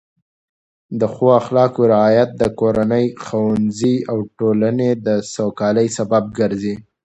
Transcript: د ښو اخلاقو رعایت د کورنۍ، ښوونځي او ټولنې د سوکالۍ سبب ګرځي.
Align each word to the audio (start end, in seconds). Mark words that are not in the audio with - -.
د 0.99 1.01
ښو 1.13 1.27
اخلاقو 1.41 1.81
رعایت 1.93 2.29
د 2.41 2.43
کورنۍ، 2.59 3.05
ښوونځي 3.25 3.95
او 4.11 4.17
ټولنې 4.37 4.89
د 5.05 5.07
سوکالۍ 5.33 5.87
سبب 5.97 6.23
ګرځي. 6.39 6.75